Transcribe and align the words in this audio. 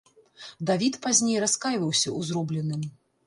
Давід 0.69 0.95
пазней 1.03 1.37
раскайваўся 1.45 2.05
ў 2.17 2.31
зробленым. 2.33 2.81